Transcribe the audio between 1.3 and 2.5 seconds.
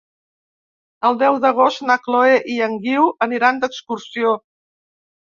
d'agost na Chloé